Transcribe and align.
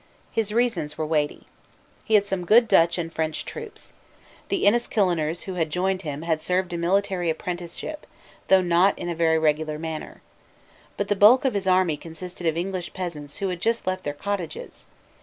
His 0.31 0.51
reasons 0.51 0.97
were 0.97 1.05
weighty. 1.05 1.45
He 2.03 2.15
had 2.15 2.25
some 2.25 2.43
good 2.43 2.67
Dutch 2.67 2.97
and 2.97 3.13
French 3.13 3.45
troops. 3.45 3.93
The 4.49 4.65
Enniskilleners 4.65 5.43
who 5.43 5.53
had 5.53 5.69
joined 5.69 6.01
him 6.01 6.23
had 6.23 6.41
served 6.41 6.73
a 6.73 6.77
military 6.79 7.29
apprenticeship, 7.29 8.07
though 8.47 8.61
not 8.63 8.97
in 8.97 9.09
a 9.09 9.15
very 9.15 9.37
regular 9.37 9.77
manner. 9.77 10.23
But 10.97 11.07
the 11.09 11.15
bulk 11.15 11.45
of 11.45 11.53
his 11.53 11.67
army 11.67 11.97
consisted 11.97 12.47
of 12.47 12.57
English 12.57 12.93
peasants 12.93 13.37
who 13.37 13.49
had 13.49 13.61
just 13.61 13.85
left 13.85 14.03
their 14.03 14.15
cottages. 14.15 14.87